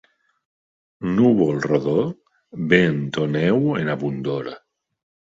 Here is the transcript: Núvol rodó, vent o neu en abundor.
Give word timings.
Núvol 1.17 1.59
rodó, 1.65 2.05
vent 2.71 3.19
o 3.25 3.27
neu 3.35 3.61
en 3.83 3.93
abundor. 3.97 4.49